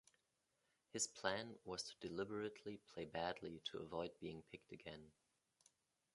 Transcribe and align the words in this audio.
His 0.93 1.05
plan 1.05 1.59
was 1.63 1.83
to 1.83 2.07
deliberately 2.07 2.77
play 2.91 3.05
badly 3.05 3.61
to 3.65 3.77
avoid 3.77 4.09
being 4.19 4.41
picked 4.51 4.71
again. 4.71 5.11